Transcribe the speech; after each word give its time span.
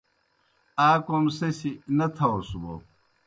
آ 0.87 0.89
کوْم 1.05 1.25
سہ 1.37 1.47
سیْ 1.59 1.71
نہ 1.97 2.05
تھاؤس 2.15 2.49
بوْ 2.61 2.73